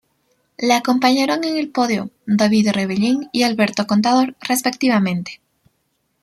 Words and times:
Le 0.57 0.73
acompañaron 0.73 1.43
en 1.43 1.57
el 1.57 1.69
podio 1.69 2.09
Davide 2.25 2.71
Rebellin 2.71 3.29
y 3.31 3.43
Alberto 3.43 3.85
Contador, 3.85 4.35
respectivamente. 4.41 5.39